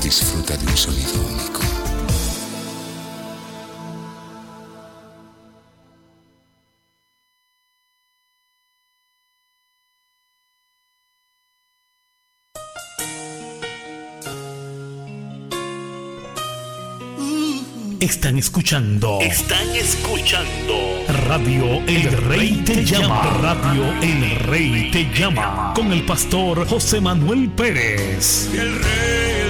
[0.00, 1.60] disfruta de un sonido único.
[18.00, 19.20] Están escuchando.
[19.20, 20.74] Están escuchando.
[21.28, 23.22] Radio El Rey te llama.
[23.42, 25.72] Radio El Rey te llama.
[25.74, 28.48] Con el pastor José Manuel Pérez.
[28.54, 29.49] El rey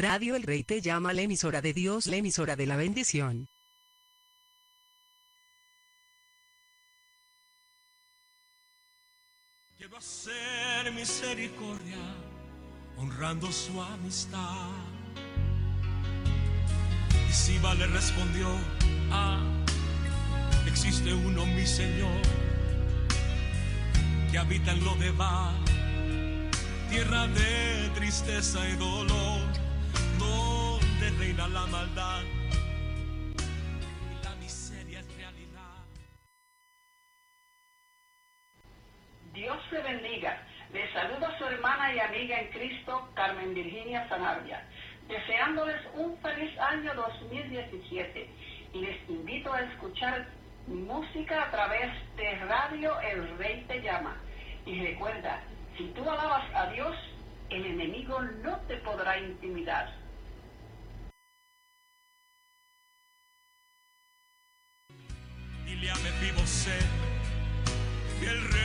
[0.00, 3.48] Radio El Rey te llama la emisora de Dios, la emisora de la bendición.
[9.76, 11.98] Quiero hacer misericordia,
[12.96, 14.70] honrando su amistad.
[17.28, 18.48] Y Siba le respondió,
[19.10, 19.42] ah,
[20.66, 22.22] existe uno, mi Señor,
[24.30, 25.12] que habita en lo de
[26.90, 29.39] tierra de tristeza y dolor,
[31.20, 32.22] reina la maldad.
[39.34, 40.42] Dios te bendiga.
[40.72, 44.64] Les saluda su hermana y amiga en Cristo, Carmen Virginia Sanabria,
[45.08, 48.30] deseándoles un feliz año 2017
[48.72, 50.26] y les invito a escuchar
[50.66, 54.16] música a través de Radio El Rey Te Llama.
[54.64, 55.42] Y recuerda,
[55.76, 56.96] si tú alabas a Dios,
[57.50, 59.99] el enemigo no te podrá intimidar.
[68.20, 68.59] Que el rey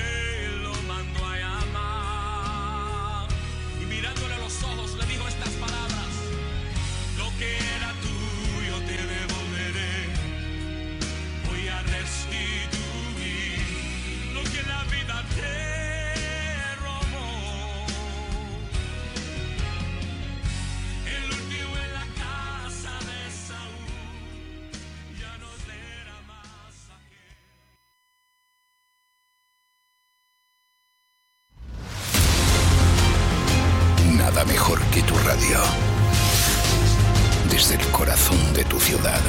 [37.50, 39.22] Desde el corazón de tu ciudad.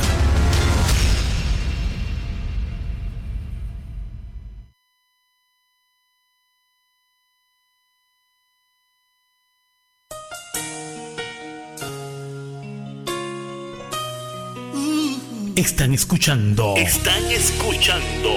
[15.57, 16.75] Están escuchando.
[16.77, 18.31] Están escuchando.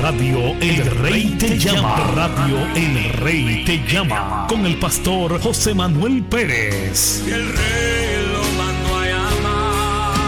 [0.00, 1.96] Radio El Rey te llama.
[2.14, 4.46] Radio El Rey te llama.
[4.48, 7.22] Con el pastor José Manuel Pérez.
[7.26, 8.13] El rey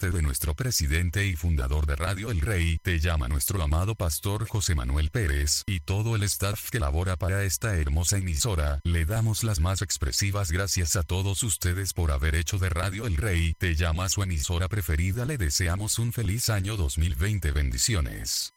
[0.00, 4.74] De nuestro presidente y fundador de Radio El Rey, te llama nuestro amado pastor José
[4.74, 8.80] Manuel Pérez y todo el staff que labora para esta hermosa emisora.
[8.82, 13.18] Le damos las más expresivas gracias a todos ustedes por haber hecho de Radio El
[13.18, 15.26] Rey, te llama su emisora preferida.
[15.26, 17.52] Le deseamos un feliz año 2020.
[17.52, 18.54] Bendiciones.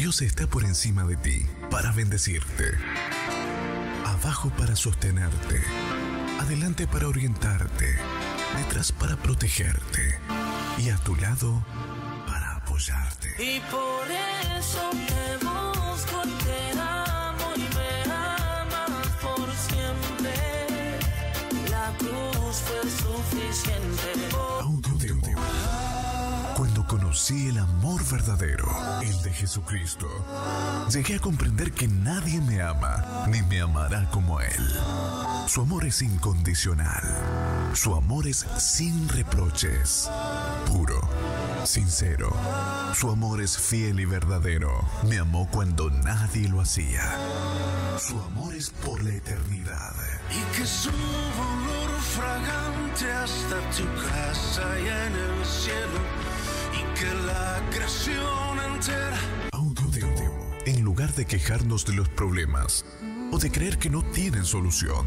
[0.00, 2.72] Dios está por encima de ti para bendecirte,
[4.06, 5.62] abajo para sostenerte,
[6.40, 7.98] adelante para orientarte,
[8.56, 10.18] detrás para protegerte
[10.78, 11.62] y a tu lado
[12.26, 13.28] para apoyarte.
[13.38, 14.10] Y por
[14.58, 20.98] eso te busco, te amo y me amas por siempre.
[21.68, 24.34] La cruz fue suficiente.
[24.62, 24.96] Audio
[27.10, 28.68] conocí el amor verdadero,
[29.02, 30.06] el de Jesucristo,
[30.92, 34.76] llegué a comprender que nadie me ama ni me amará como Él.
[35.48, 37.02] Su amor es incondicional.
[37.74, 40.08] Su amor es sin reproches.
[40.66, 41.00] Puro,
[41.64, 42.32] sincero.
[42.94, 44.70] Su amor es fiel y verdadero.
[45.08, 47.02] Me amó cuando nadie lo hacía.
[47.98, 49.96] Su amor es por la eternidad.
[50.30, 56.29] Y que su olor fragante hasta tu casa y en el cielo.
[57.00, 59.18] Y que la creación entera
[59.52, 60.06] Audio.
[60.66, 62.84] En lugar de quejarnos de los problemas
[63.32, 65.06] o de creer que no tienen solución,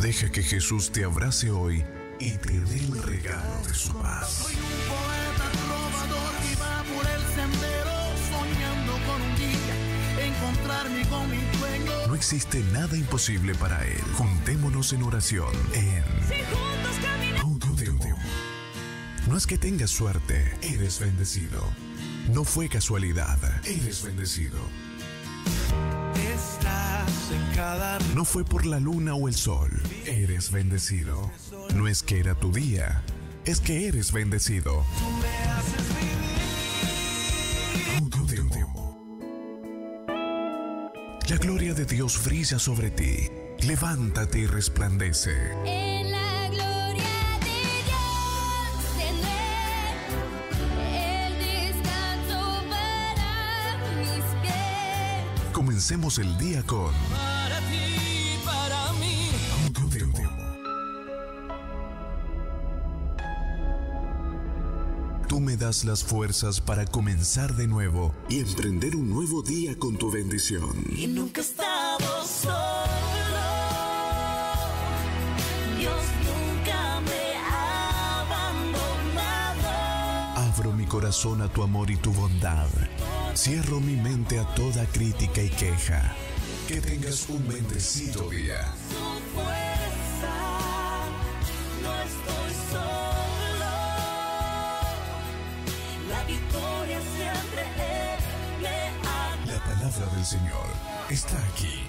[0.00, 1.84] deja que Jesús te abrace hoy
[2.18, 4.46] y te dé el regalo de su paz.
[4.88, 7.94] poeta trovador que va por el sendero
[8.30, 12.06] soñando con un día encontrarme con mi sueño.
[12.08, 14.00] No existe nada imposible para Él.
[14.14, 16.04] Juntémonos en oración en.
[19.34, 21.60] No es que tengas suerte, eres bendecido.
[22.32, 24.60] No fue casualidad, eres bendecido.
[26.32, 29.72] estás en cada No fue por la luna o el sol,
[30.06, 31.32] eres bendecido.
[31.74, 33.02] No es que era tu día,
[33.44, 34.84] es que eres bendecido.
[41.28, 43.28] La gloria de Dios brilla sobre ti.
[43.66, 45.93] Levántate y resplandece.
[55.84, 59.28] Comencemos el día con Para ti, para mí.
[65.28, 69.98] Tú me das las fuerzas para comenzar de nuevo y emprender un nuevo día con
[69.98, 70.86] tu bendición.
[70.96, 72.54] Y nunca he estado solo.
[75.78, 79.68] Dios nunca me ha abandonado.
[80.50, 82.70] Abro mi corazón a tu amor y tu bondad.
[83.34, 86.14] Cierro mi mente a toda crítica y queja.
[86.68, 88.72] Que tengas un bendecido día.
[88.88, 88.94] Su
[89.34, 90.36] fuerza,
[91.82, 93.74] no estoy solo.
[96.08, 100.68] La victoria siempre Él me ha La palabra del Señor
[101.10, 101.80] está aquí.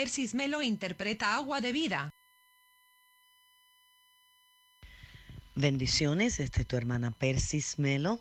[0.00, 2.08] Persis Melo interpreta Agua de Vida.
[5.54, 8.18] Bendiciones, este tu hermana Persis Melo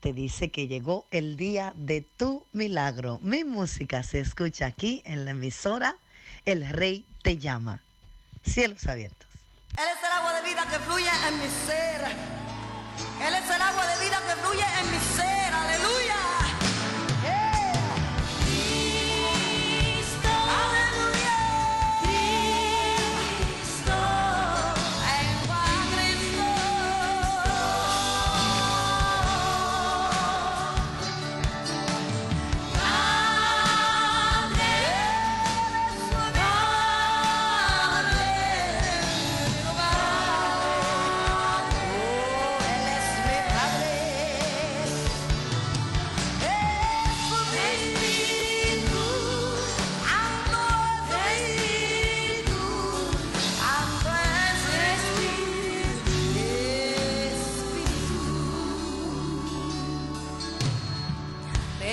[0.00, 3.18] te dice que llegó el día de tu milagro.
[3.22, 5.96] Mi música se escucha aquí en la emisora
[6.44, 7.80] El Rey te llama.
[8.44, 9.26] Cielos abiertos.
[9.78, 12.31] Él es el agua de vida que fluye en mi ser.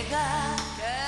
[0.04, 0.99] llegar.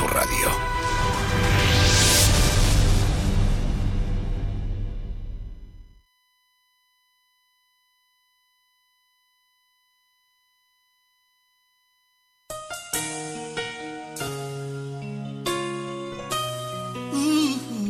[0.00, 0.48] Tu radio.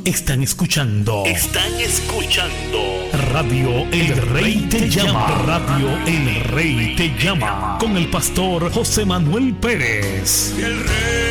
[0.05, 2.79] Están escuchando Están escuchando
[3.33, 5.43] Radio El Rey Te Llama.
[5.47, 7.79] Radio El Rey Te Llama.
[7.79, 10.55] Con el pastor José Manuel Pérez.
[10.59, 11.31] El rey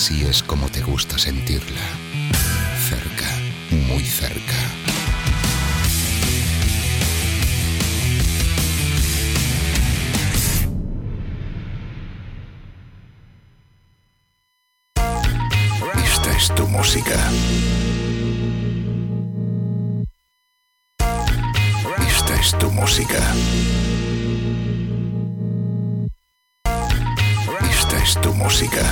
[0.00, 1.80] Así es como te gusta sentirla.
[2.88, 3.26] Cerca,
[3.88, 4.54] muy cerca.
[16.04, 17.18] Esta es tu música.
[22.08, 23.34] Esta es tu música.
[27.68, 28.84] Esta es tu música.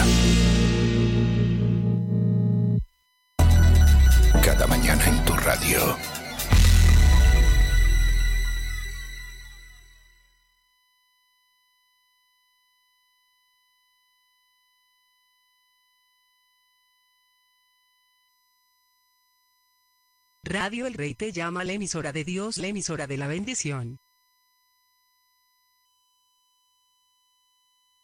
[20.48, 23.98] Radio El Rey te llama la emisora de Dios, la emisora de la bendición.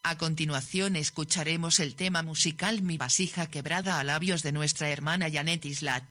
[0.03, 5.65] A continuación escucharemos el tema musical Mi vasija quebrada a labios de nuestra hermana Janet
[5.67, 6.03] Islat.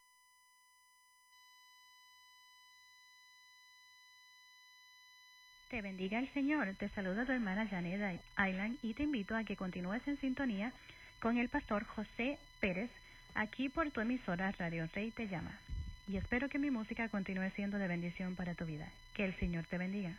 [5.70, 6.74] Te bendiga el Señor.
[6.80, 10.72] Te saluda tu hermana Janet Island y te invito a que continúes en sintonía
[11.20, 12.90] con el pastor José Pérez
[13.36, 15.60] aquí por tu emisora Radio Rey Te Llama.
[16.12, 18.92] Y espero que mi música continúe siendo de bendición para tu vida.
[19.14, 20.18] Que el Señor te bendiga.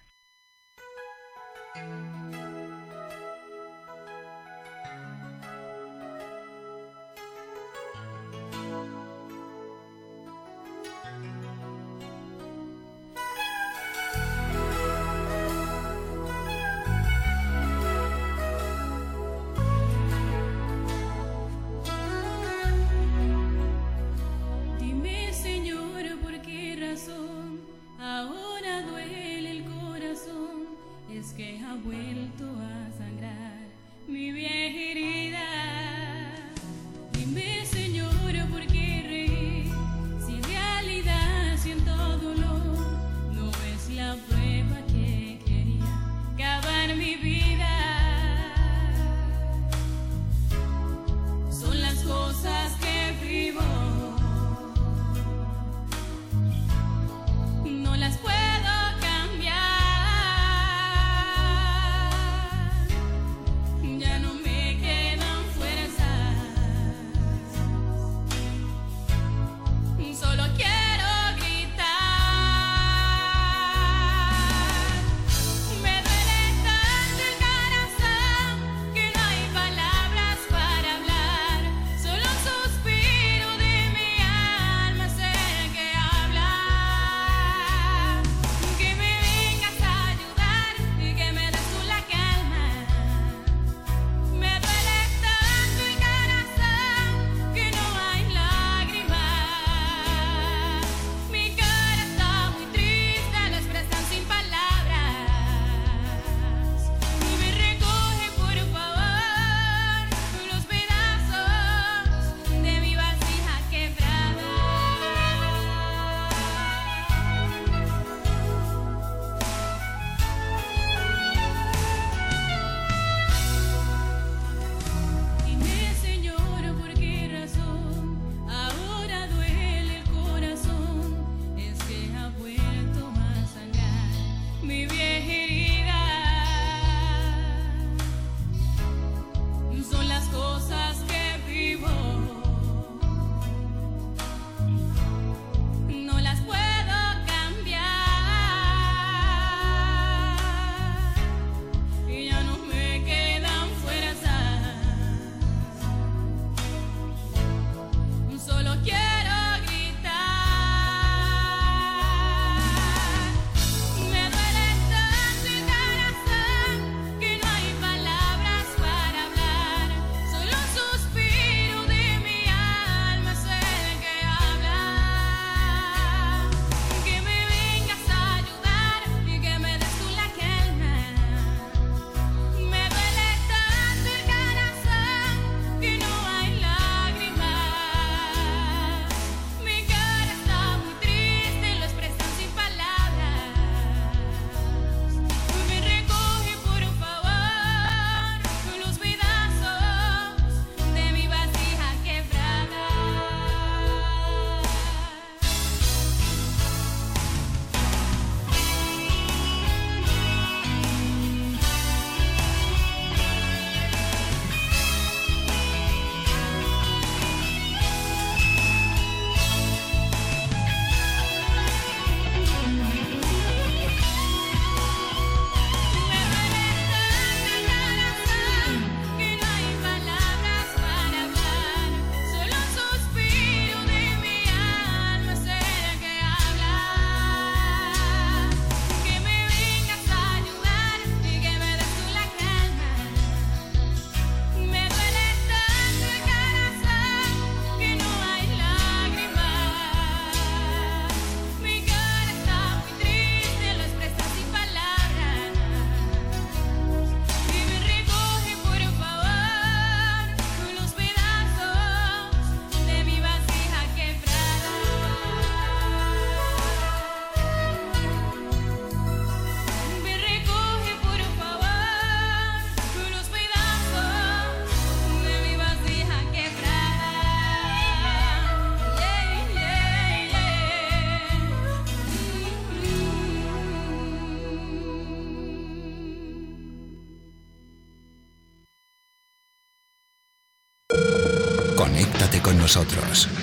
[292.75, 293.42] Nosotros.